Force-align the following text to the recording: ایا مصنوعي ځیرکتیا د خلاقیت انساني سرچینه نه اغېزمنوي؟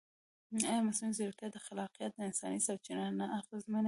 ایا 0.69 0.79
مصنوعي 0.87 1.15
ځیرکتیا 1.19 1.47
د 1.51 1.57
خلاقیت 1.67 2.11
انساني 2.27 2.59
سرچینه 2.67 3.05
نه 3.19 3.25
اغېزمنوي؟ 3.39 3.79